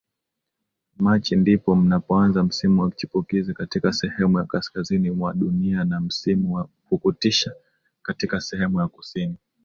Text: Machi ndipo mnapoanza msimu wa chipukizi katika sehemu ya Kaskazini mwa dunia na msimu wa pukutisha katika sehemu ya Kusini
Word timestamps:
Machi 0.97 1.35
ndipo 1.35 1.75
mnapoanza 1.75 2.43
msimu 2.43 2.81
wa 2.81 2.91
chipukizi 2.91 3.53
katika 3.53 3.93
sehemu 3.93 4.37
ya 4.39 4.43
Kaskazini 4.45 5.11
mwa 5.11 5.33
dunia 5.33 5.83
na 5.83 5.99
msimu 5.99 6.53
wa 6.53 6.67
pukutisha 6.89 7.51
katika 8.01 8.41
sehemu 8.41 8.79
ya 8.81 8.87
Kusini 8.87 9.35